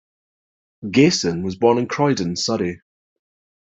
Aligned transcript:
Gayson 0.89 1.43
was 1.43 1.57
born 1.57 1.77
in 1.77 1.87
Croydon, 1.87 2.35
Surrey. 2.35 2.81